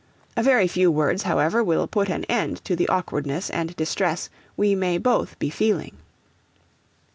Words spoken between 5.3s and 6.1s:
be feeling.'